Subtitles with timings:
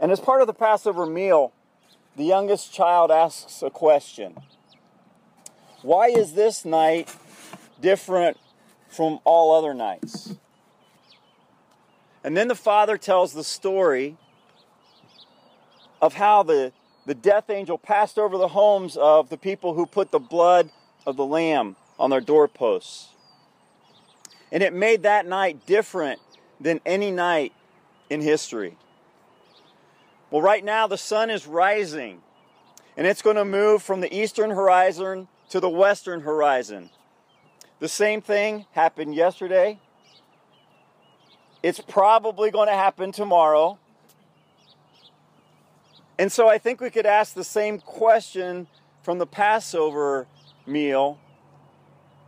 [0.00, 1.52] And as part of the Passover meal,
[2.16, 4.36] the youngest child asks a question
[5.82, 7.14] Why is this night
[7.80, 8.38] different
[8.88, 10.34] from all other nights?
[12.22, 14.16] And then the father tells the story
[16.00, 16.72] of how the,
[17.06, 20.70] the death angel passed over the homes of the people who put the blood
[21.06, 23.08] of the lamb on their doorposts.
[24.50, 26.20] And it made that night different
[26.60, 27.52] than any night
[28.08, 28.76] in history.
[30.34, 32.20] Well, right now the sun is rising,
[32.96, 36.90] and it's going to move from the eastern horizon to the western horizon.
[37.78, 39.78] The same thing happened yesterday.
[41.62, 43.78] It's probably going to happen tomorrow.
[46.18, 48.66] And so I think we could ask the same question
[49.04, 50.26] from the Passover
[50.66, 51.20] meal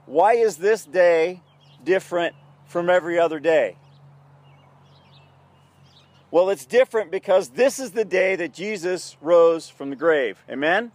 [0.05, 1.43] why is this day
[1.83, 2.37] different
[2.69, 3.77] from every other day?
[6.31, 10.39] Well, it's different because this is the day that Jesus rose from the grave.
[10.51, 10.91] Amen?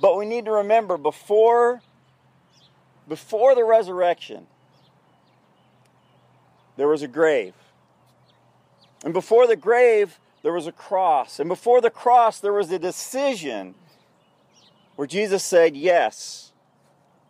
[0.00, 1.80] But we need to remember before
[3.06, 4.46] before the resurrection
[6.76, 7.54] there was a grave.
[9.04, 11.40] And before the grave there was a cross.
[11.40, 13.74] And before the cross there was a decision
[14.96, 16.52] where Jesus said, "Yes,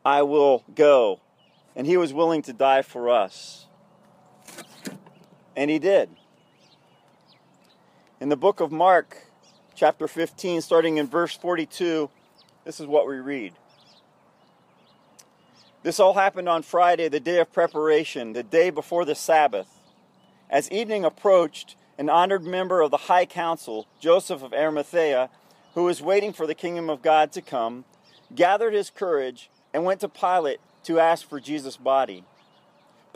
[0.04, 1.20] I will go."
[1.76, 3.63] And he was willing to die for us.
[5.56, 6.10] And he did.
[8.20, 9.16] In the book of Mark,
[9.74, 12.10] chapter 15, starting in verse 42,
[12.64, 13.52] this is what we read.
[15.82, 19.68] This all happened on Friday, the day of preparation, the day before the Sabbath.
[20.48, 25.28] As evening approached, an honored member of the High Council, Joseph of Arimathea,
[25.74, 27.84] who was waiting for the kingdom of God to come,
[28.34, 32.24] gathered his courage and went to Pilate to ask for Jesus' body.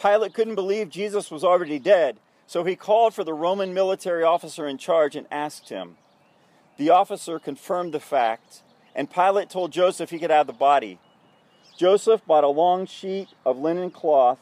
[0.01, 4.67] Pilate couldn't believe Jesus was already dead, so he called for the Roman military officer
[4.67, 5.99] in charge and asked him.
[6.79, 8.63] The officer confirmed the fact,
[8.95, 10.99] and Pilate told Joseph he could have the body.
[11.77, 14.39] Joseph bought a long sheet of linen cloth,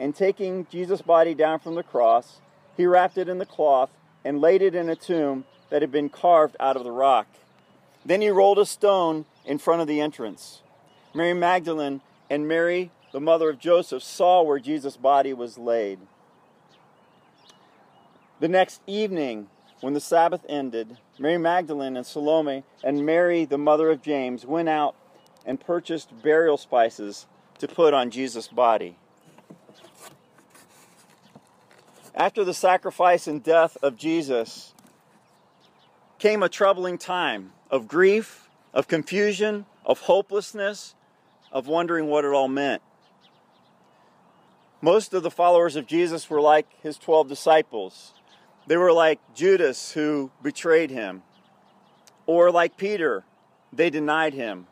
[0.00, 2.40] and taking Jesus' body down from the cross,
[2.74, 3.90] he wrapped it in the cloth
[4.24, 7.26] and laid it in a tomb that had been carved out of the rock.
[8.02, 10.62] Then he rolled a stone in front of the entrance.
[11.14, 12.00] Mary Magdalene
[12.30, 15.98] and Mary, the mother of Joseph, saw where Jesus' body was laid.
[18.42, 19.46] The next evening,
[19.82, 24.68] when the Sabbath ended, Mary Magdalene and Salome and Mary, the mother of James, went
[24.68, 24.96] out
[25.46, 27.28] and purchased burial spices
[27.60, 28.96] to put on Jesus' body.
[32.16, 34.74] After the sacrifice and death of Jesus
[36.18, 40.96] came a troubling time of grief, of confusion, of hopelessness,
[41.52, 42.82] of wondering what it all meant.
[44.80, 48.14] Most of the followers of Jesus were like his 12 disciples.
[48.66, 51.22] They were like Judas, who betrayed him,
[52.26, 53.24] or like Peter,
[53.72, 54.66] they denied him,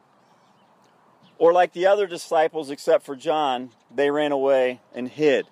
[1.39, 5.47] or like the other disciples, except for John, they ran away and hid.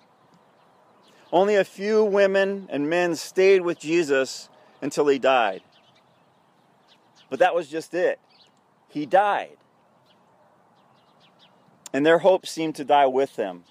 [1.31, 4.49] Only a few women and men stayed with Jesus
[4.81, 5.61] until he died.
[7.29, 8.19] But that was just it.
[8.87, 9.57] He died.
[11.93, 13.63] And their hope seemed to die with them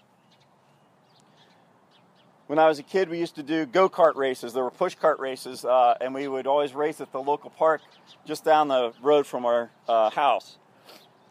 [2.48, 4.54] when I was a kid, we used to do go kart races.
[4.54, 7.82] There were push kart races, uh, and we would always race at the local park
[8.26, 10.56] just down the road from our uh, house.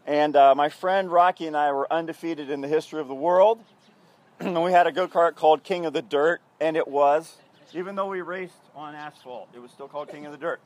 [0.06, 3.62] And uh, my friend Rocky and I were undefeated in the history of the world.
[4.40, 7.36] and we had a go kart called King of the Dirt, and it was,
[7.74, 10.60] even though we raced on asphalt, it was still called King of the Dirt.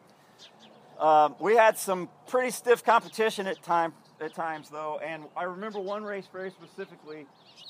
[1.01, 5.81] Um, we had some pretty stiff competition at time at times though, and I remember
[5.81, 7.27] one race very specifically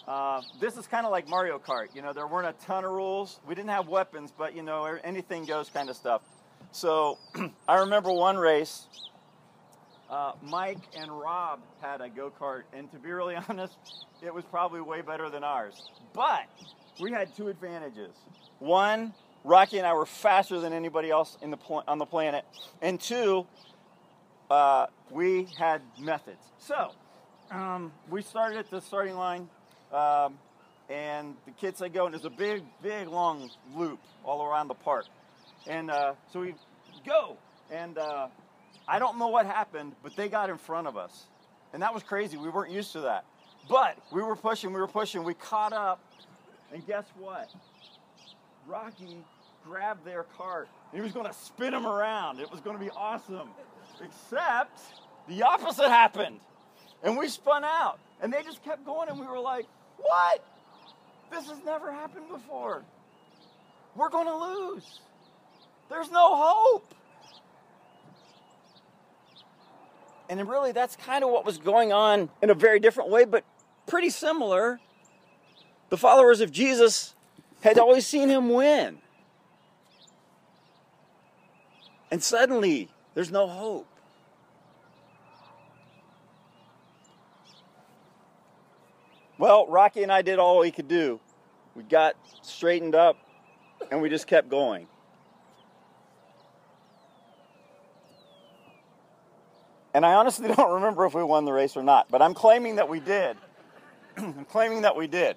[0.08, 1.94] uh, this is kind of like Mario Kart.
[1.94, 3.40] You know, there weren't a ton of rules.
[3.46, 6.22] We didn't have weapons, but you know, anything goes kind of stuff.
[6.72, 7.18] So
[7.68, 8.86] I remember one race.
[10.10, 13.78] Uh, Mike and Rob had a go kart, and to be really honest,
[14.22, 15.90] it was probably way better than ours.
[16.12, 16.46] But
[17.00, 18.10] we had two advantages.
[18.58, 19.14] One,
[19.44, 22.44] Rocky and I were faster than anybody else the pl- on the planet,
[22.82, 23.46] and two,
[24.50, 26.44] uh, we had methods.
[26.58, 26.90] So
[27.50, 29.48] um, we started at the starting line
[29.92, 30.38] um,
[30.88, 34.74] and the kids say go, and there's a big, big, long loop all around the
[34.74, 35.06] park.
[35.66, 36.54] And uh, so we
[37.06, 37.36] go,
[37.70, 38.28] and uh,
[38.88, 41.24] I don't know what happened, but they got in front of us.
[41.72, 42.36] And that was crazy.
[42.36, 43.24] We weren't used to that.
[43.68, 46.00] But we were pushing, we were pushing, we caught up,
[46.72, 47.50] and guess what?
[48.66, 49.24] Rocky
[49.64, 50.68] grabbed their cart.
[50.92, 52.40] He was going to spin them around.
[52.40, 53.48] It was going to be awesome.
[54.04, 54.80] Except
[55.28, 56.40] the opposite happened.
[57.02, 57.98] And we spun out.
[58.20, 59.66] And they just kept going, and we were like,
[60.02, 60.44] what?
[61.30, 62.82] This has never happened before.
[63.94, 65.00] We're going to lose.
[65.88, 66.94] There's no hope.
[70.28, 73.44] And really, that's kind of what was going on in a very different way, but
[73.86, 74.80] pretty similar.
[75.90, 77.14] The followers of Jesus
[77.60, 78.98] had always seen him win.
[82.10, 83.86] And suddenly, there's no hope.
[89.42, 91.18] Well, Rocky and I did all we could do.
[91.74, 93.16] We got straightened up
[93.90, 94.86] and we just kept going.
[99.92, 102.76] And I honestly don't remember if we won the race or not, but I'm claiming
[102.76, 103.36] that we did.
[104.16, 105.36] I'm claiming that we did.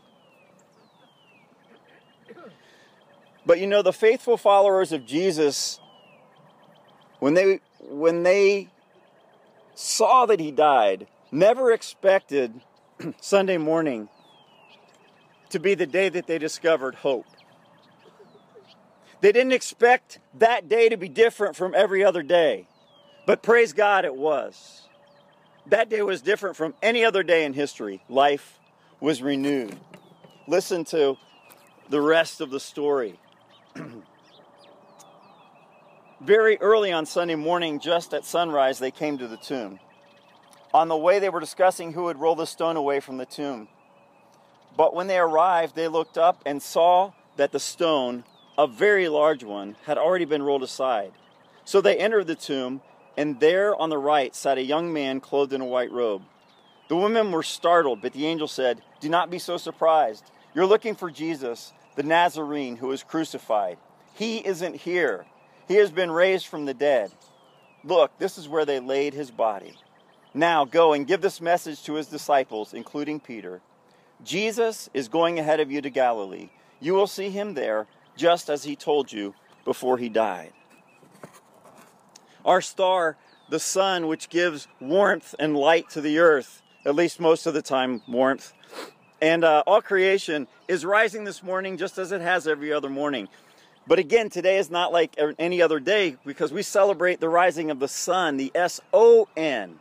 [3.44, 5.80] But you know, the faithful followers of Jesus,
[7.18, 8.70] when they when they
[9.74, 12.62] saw that he died, never expected
[13.22, 14.10] Sunday morning
[15.50, 17.26] to be the day that they discovered hope.
[19.22, 22.68] They didn't expect that day to be different from every other day.
[23.26, 24.88] But praise God, it was.
[25.68, 28.04] That day was different from any other day in history.
[28.08, 28.60] Life
[29.00, 29.76] was renewed.
[30.48, 31.18] Listen to
[31.90, 33.20] the rest of the story.
[36.22, 39.80] Very early on Sunday morning, just at sunrise, they came to the tomb.
[40.76, 43.70] On the way, they were discussing who would roll the stone away from the tomb.
[44.76, 48.26] But when they arrived, they looked up and saw that the stone,
[48.58, 51.14] a very large one, had already been rolled aside.
[51.64, 52.82] So they entered the tomb
[53.16, 56.24] and there on the right sat a young man clothed in a white robe.
[56.90, 60.30] The women were startled, but the angel said, Do not be so surprised.
[60.54, 63.78] You're looking for Jesus, the Nazarene who was crucified.
[64.16, 65.26] He isn't here,
[65.70, 67.14] he has been raised from the dead.
[67.86, 69.78] Look, this is where they laid his body.
[70.38, 73.62] Now go and give this message to his disciples, including Peter.
[74.22, 76.50] Jesus is going ahead of you to Galilee.
[76.82, 77.88] You will see him there,
[78.18, 79.34] just as he told you
[79.64, 80.52] before he died.
[82.44, 83.16] Our star,
[83.50, 87.62] the sun, which gives warmth and light to the earth, at least most of the
[87.62, 88.52] time, warmth.
[89.22, 93.30] And uh, all creation is rising this morning just as it has every other morning.
[93.88, 97.80] But again, today is not like any other day because we celebrate the rising of
[97.80, 99.80] the sun, the S O N,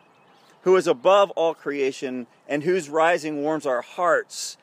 [0.64, 4.56] who is above all creation and whose rising warms our hearts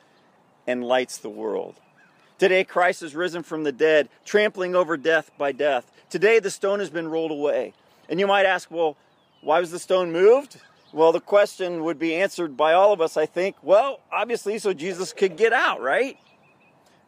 [0.67, 1.75] and lights the world.
[2.39, 5.91] Today, Christ is risen from the dead, trampling over death by death.
[6.09, 7.73] Today, the stone has been rolled away.
[8.09, 8.97] And you might ask, well,
[9.41, 10.59] why was the stone moved?
[10.91, 13.55] Well, the question would be answered by all of us, I think.
[13.61, 16.17] Well, obviously, so Jesus could get out, right?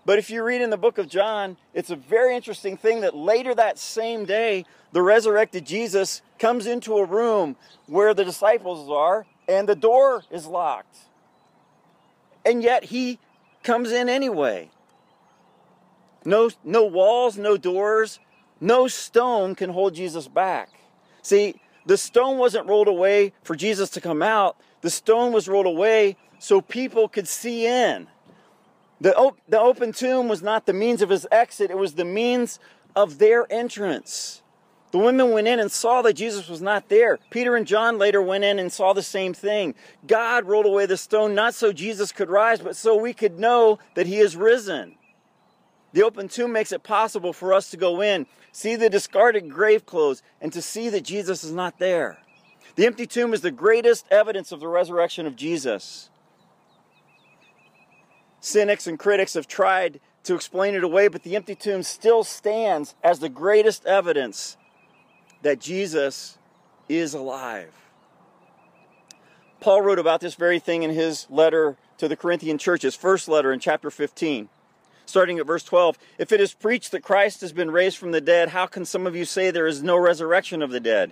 [0.05, 3.15] But if you read in the book of John, it's a very interesting thing that
[3.15, 7.55] later that same day, the resurrected Jesus comes into a room
[7.87, 10.97] where the disciples are and the door is locked.
[12.45, 13.19] And yet he
[13.63, 14.69] comes in anyway.
[16.25, 18.19] No, no walls, no doors,
[18.59, 20.69] no stone can hold Jesus back.
[21.21, 25.65] See, the stone wasn't rolled away for Jesus to come out, the stone was rolled
[25.65, 28.07] away so people could see in.
[29.03, 32.05] The, op- the open tomb was not the means of his exit, it was the
[32.05, 32.57] means
[32.95, 34.41] of their entrance.
[34.91, 37.19] The women went in and saw that Jesus was not there.
[37.29, 39.75] Peter and John later went in and saw the same thing.
[40.07, 43.77] God rolled away the stone not so Jesus could rise, but so we could know
[43.95, 44.95] that he is risen.
[45.91, 49.85] The open tomb makes it possible for us to go in, see the discarded grave
[49.85, 52.19] clothes, and to see that Jesus is not there.
[52.75, 56.09] The empty tomb is the greatest evidence of the resurrection of Jesus.
[58.43, 62.93] Cynics and critics have tried to explain it away, but the empty tomb still stands
[63.01, 64.57] as the greatest evidence
[65.43, 66.37] that Jesus
[66.89, 67.71] is alive.
[69.61, 73.29] Paul wrote about this very thing in his letter to the Corinthian church, his first
[73.29, 74.49] letter in chapter 15
[75.05, 75.97] starting at verse 12.
[76.17, 79.05] If it is preached that Christ has been raised from the dead, how can some
[79.05, 81.11] of you say there is no resurrection of the dead?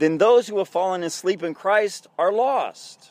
[0.00, 3.10] Then those who have fallen asleep in Christ are lost.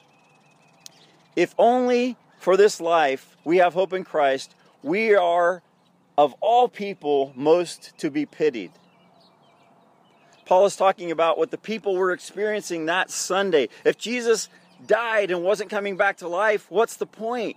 [1.36, 5.62] If only for this life we have hope in Christ, we are
[6.17, 8.72] of all people most to be pitied.
[10.46, 13.69] Paul is talking about what the people were experiencing that Sunday.
[13.86, 14.50] If Jesus
[14.88, 17.55] died and wasn't coming back to life, what's the point?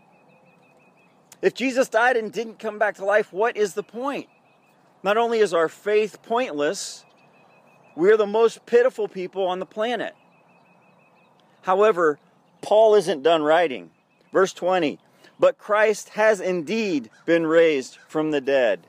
[1.41, 4.29] If Jesus died and didn't come back to life, what is the point?
[5.03, 7.07] Not only is our faith pointless,
[7.97, 10.15] we're the most pitiful people on the planet.
[11.63, 12.19] However,
[12.61, 13.91] Paul isn't done writing.
[14.33, 14.99] Verse 20
[15.39, 18.87] But Christ has indeed been raised from the dead.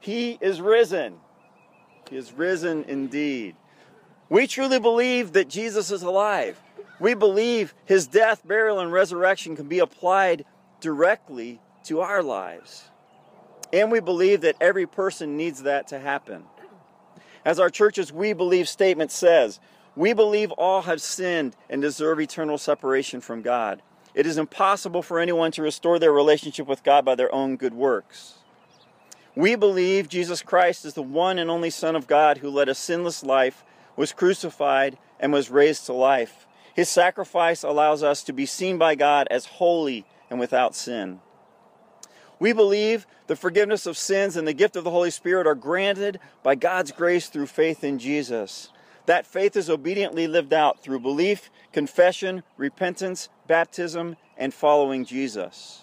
[0.00, 1.16] He is risen.
[2.08, 3.56] He is risen indeed.
[4.28, 6.60] We truly believe that Jesus is alive.
[7.00, 10.44] We believe his death, burial, and resurrection can be applied
[10.80, 12.90] directly to our lives.
[13.72, 16.44] And we believe that every person needs that to happen.
[17.44, 19.60] As our church's We Believe statement says,
[19.96, 23.82] we believe all have sinned and deserve eternal separation from God.
[24.14, 27.74] It is impossible for anyone to restore their relationship with God by their own good
[27.74, 28.34] works.
[29.34, 32.74] We believe Jesus Christ is the one and only Son of God who led a
[32.74, 33.64] sinless life,
[33.96, 36.46] was crucified, and was raised to life.
[36.74, 41.20] His sacrifice allows us to be seen by God as holy and without sin.
[42.40, 46.20] We believe the forgiveness of sins and the gift of the Holy Spirit are granted
[46.42, 48.70] by God's grace through faith in Jesus.
[49.06, 55.82] That faith is obediently lived out through belief, confession, repentance, baptism, and following Jesus.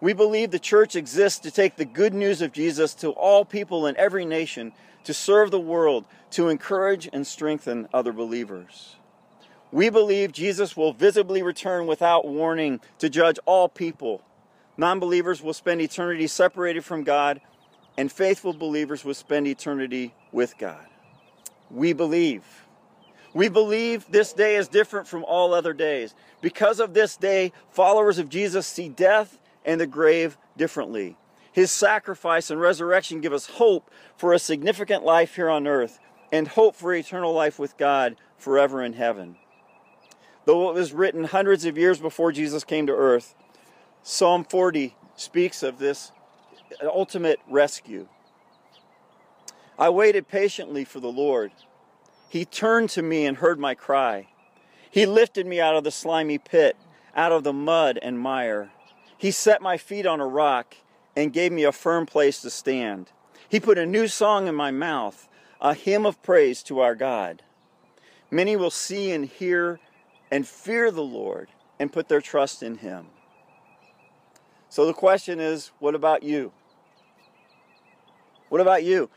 [0.00, 3.86] We believe the church exists to take the good news of Jesus to all people
[3.86, 4.72] in every nation,
[5.04, 8.96] to serve the world, to encourage and strengthen other believers.
[9.70, 14.22] We believe Jesus will visibly return without warning to judge all people.
[14.76, 17.40] Non believers will spend eternity separated from God,
[17.98, 20.86] and faithful believers will spend eternity with God.
[21.70, 22.44] We believe.
[23.34, 26.14] We believe this day is different from all other days.
[26.40, 31.16] Because of this day, followers of Jesus see death and the grave differently.
[31.52, 35.98] His sacrifice and resurrection give us hope for a significant life here on earth
[36.30, 39.36] and hope for eternal life with God forever in heaven.
[40.44, 43.34] Though it was written hundreds of years before Jesus came to earth,
[44.04, 46.10] Psalm 40 speaks of this
[46.82, 48.08] ultimate rescue.
[49.78, 51.52] I waited patiently for the Lord.
[52.28, 54.28] He turned to me and heard my cry.
[54.90, 56.76] He lifted me out of the slimy pit,
[57.14, 58.70] out of the mud and mire.
[59.16, 60.74] He set my feet on a rock
[61.14, 63.12] and gave me a firm place to stand.
[63.48, 65.28] He put a new song in my mouth,
[65.60, 67.44] a hymn of praise to our God.
[68.32, 69.78] Many will see and hear
[70.28, 73.06] and fear the Lord and put their trust in Him.
[74.72, 76.50] So the question is what about you?
[78.48, 79.10] What about you?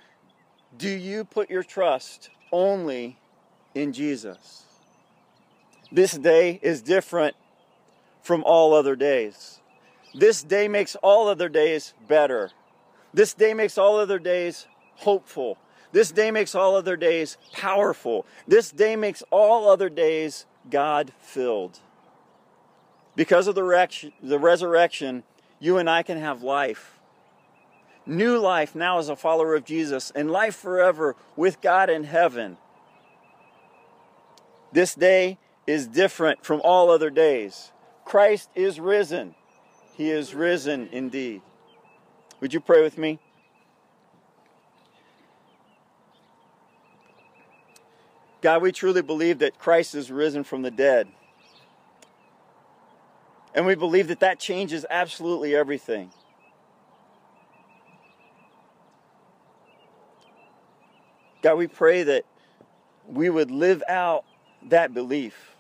[0.77, 3.17] Do you put your trust only
[3.73, 4.65] in Jesus?
[5.89, 7.37] This day is different
[8.21, 9.61] from all other days.
[10.13, 12.51] This day makes all other days better.
[13.13, 15.57] This day makes all other days hopeful.
[15.93, 18.25] This day makes all other days powerful.
[18.45, 21.79] This day makes all other days God filled.
[23.15, 25.23] Because of the, the resurrection,
[25.65, 26.99] you and I can have life.
[28.05, 32.57] New life now as a follower of Jesus, and life forever with God in heaven.
[34.71, 37.71] This day is different from all other days.
[38.05, 39.33] Christ is risen.
[39.95, 41.41] He is risen indeed.
[42.41, 43.17] Would you pray with me?
[48.41, 51.07] God, we truly believe that Christ is risen from the dead.
[53.55, 56.11] And we believe that that changes absolutely everything.
[61.41, 62.25] God, we pray that
[63.07, 64.25] we would live out
[64.63, 65.55] that belief.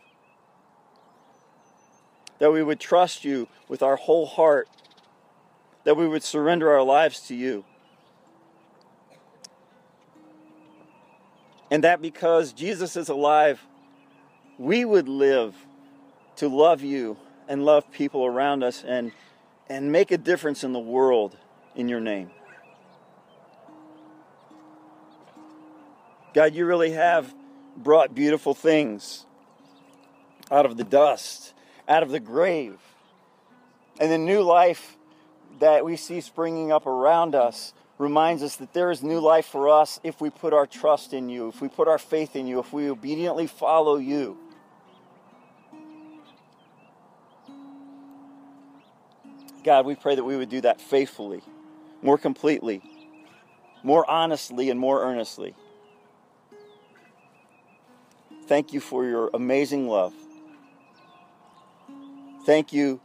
[2.39, 4.67] That we would trust you with our whole heart.
[5.85, 7.63] That we would surrender our lives to you.
[11.71, 13.61] And that because Jesus is alive,
[14.57, 15.55] we would live
[16.37, 19.11] to love you and love people around us and,
[19.69, 21.37] and make a difference in the world
[21.75, 22.31] in your name.
[26.33, 27.33] God, you really have
[27.77, 29.25] brought beautiful things
[30.51, 31.53] out of the dust,
[31.87, 32.77] out of the grave.
[33.99, 34.97] And the new life
[35.59, 39.69] that we see springing up around us reminds us that there is new life for
[39.69, 42.59] us if we put our trust in you, if we put our faith in you,
[42.59, 44.37] if we obediently follow you.
[49.65, 51.41] God, we pray that we would do that faithfully,
[52.03, 52.83] more completely,
[53.81, 55.55] more honestly, and more earnestly.
[58.45, 60.13] Thank you for your amazing love.
[62.45, 63.01] Thank you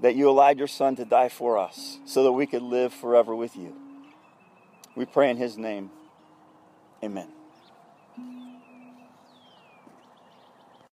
[0.00, 3.36] that you allowed your Son to die for us so that we could live forever
[3.36, 3.76] with you.
[4.96, 5.90] We pray in His name.
[7.04, 7.37] Amen.